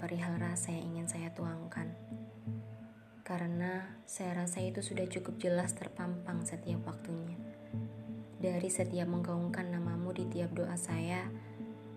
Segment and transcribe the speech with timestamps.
[0.00, 1.92] perihal rasa yang ingin saya tuangkan.
[3.20, 7.36] Karena saya rasa itu sudah cukup jelas terpampang setiap waktunya.
[8.40, 11.28] Dari setiap menggaungkan namamu di tiap doa saya,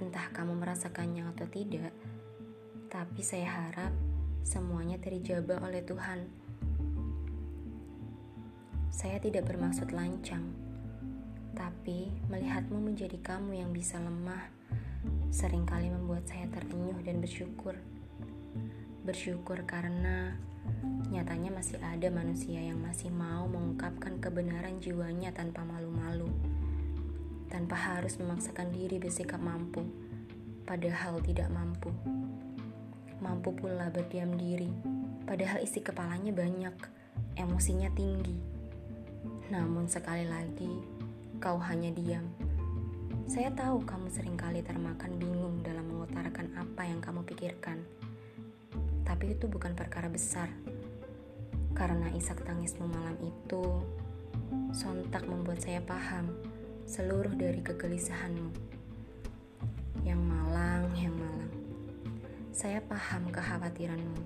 [0.00, 1.92] entah kamu merasakannya atau tidak,
[2.88, 3.92] tapi saya harap
[4.40, 6.24] semuanya terijabah oleh Tuhan.
[8.88, 10.56] Saya tidak bermaksud lancang,
[11.52, 14.56] tapi melihatmu menjadi kamu yang bisa lemah
[15.36, 17.76] sering kali membuat saya terenyuh dan bersyukur.
[19.04, 20.32] Bersyukur karena
[21.12, 26.32] nyatanya masih ada manusia yang masih mau mengungkapkan kebenaran jiwanya tanpa malu-malu,
[27.52, 29.84] tanpa harus memaksakan diri bersikap mampu,
[30.64, 31.92] padahal tidak mampu.
[33.20, 34.72] Mampu pula berdiam diri,
[35.28, 36.76] padahal isi kepalanya banyak,
[37.36, 38.40] emosinya tinggi.
[39.52, 40.80] Namun sekali lagi,
[41.44, 42.24] kau hanya diam
[43.26, 47.82] saya tahu kamu sering kali termakan bingung dalam mengutarakan apa yang kamu pikirkan.
[49.02, 50.46] Tapi itu bukan perkara besar.
[51.74, 53.82] Karena isak tangismu malam itu
[54.70, 56.38] sontak membuat saya paham
[56.86, 58.54] seluruh dari kegelisahanmu.
[60.06, 61.50] Yang malang, yang malang.
[62.54, 64.22] Saya paham kekhawatiranmu.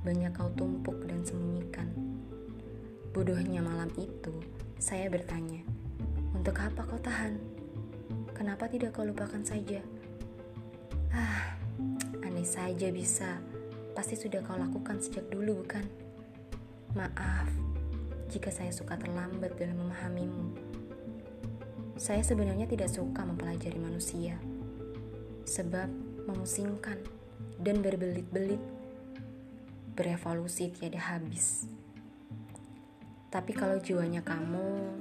[0.00, 1.92] Banyak kau tumpuk dan sembunyikan.
[3.12, 4.32] Bodohnya malam itu,
[4.80, 5.60] saya bertanya,
[6.32, 7.57] untuk apa kau tahan?
[8.38, 9.82] Kenapa tidak kau lupakan saja?
[11.10, 11.58] Ah,
[12.22, 13.42] aneh saja bisa.
[13.98, 15.82] Pasti sudah kau lakukan sejak dulu, bukan?
[16.94, 17.50] Maaf
[18.28, 20.52] jika saya suka terlambat dalam memahamimu.
[21.98, 24.38] Saya sebenarnya tidak suka mempelajari manusia,
[25.42, 25.90] sebab
[26.30, 27.02] memusingkan
[27.58, 28.62] dan berbelit-belit,
[29.98, 31.66] berevolusi tiada habis.
[33.34, 34.94] Tapi kalau jiwanya kamu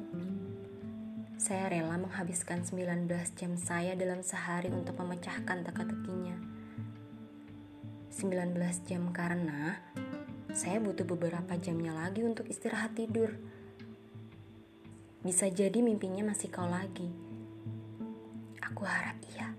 [1.48, 3.08] saya rela menghabiskan 19
[3.40, 6.36] jam saya dalam sehari untuk memecahkan teka-tekinya.
[8.12, 8.52] 19
[8.84, 9.80] jam karena
[10.52, 13.32] saya butuh beberapa jamnya lagi untuk istirahat tidur.
[15.24, 17.08] Bisa jadi mimpinya masih kau lagi.
[18.68, 19.56] Aku harap iya.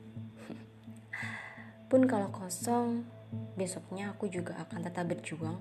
[1.88, 3.08] Pun kalau kosong,
[3.56, 5.56] besoknya aku juga akan tetap berjuang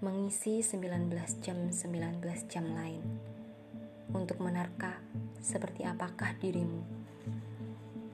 [0.00, 1.12] mengisi 19
[1.44, 2.16] jam 19
[2.48, 3.36] jam lain
[4.12, 5.00] untuk menerka
[5.40, 6.84] seperti apakah dirimu.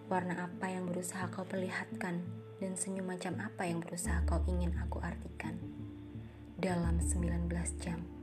[0.06, 2.22] Warna apa yang berusaha kau perlihatkan
[2.62, 5.58] dan senyum macam apa yang berusaha kau ingin aku artikan
[6.54, 7.50] dalam 19
[7.82, 8.13] jam.